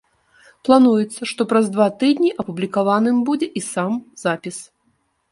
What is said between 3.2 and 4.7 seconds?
будзе і сам запіс.